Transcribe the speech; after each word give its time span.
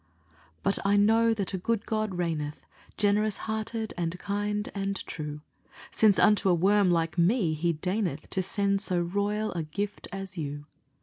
But 0.63 0.79
I 0.83 0.97
know 0.97 1.31
that 1.31 1.53
a 1.53 1.59
good 1.59 1.85
God 1.85 2.15
reigneth, 2.15 2.65
Generous 2.97 3.37
hearted 3.45 3.93
and 3.95 4.17
kind 4.17 4.67
and 4.73 4.95
true; 5.05 5.41
Since 5.91 6.17
unto 6.17 6.49
a 6.49 6.55
worm 6.55 6.89
like 6.89 7.19
me 7.19 7.53
he 7.53 7.73
deigneth 7.75 8.21
To 8.31 8.41
send 8.41 8.81
so 8.81 8.99
royal 8.99 9.51
a 9.51 9.61
gift 9.61 10.07
as 10.11 10.39
you. 10.39 10.65